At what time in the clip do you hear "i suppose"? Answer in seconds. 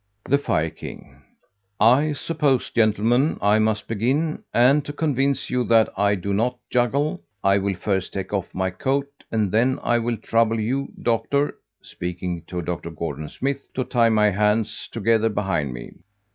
1.79-2.71